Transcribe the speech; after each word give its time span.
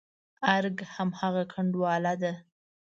ارګ 0.55 0.77
هماغه 0.93 1.43
کنډواله 1.51 1.93
کلا 2.13 2.13
ده. 2.21 2.33